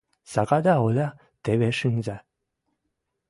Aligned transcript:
Сагада 0.33 0.73
Оля 0.85 1.07
теве 1.43 1.69
шӹнзӓ— 1.77 2.17